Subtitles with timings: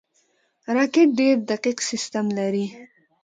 [0.75, 2.65] راکټ ډېر دقیق سیستم لري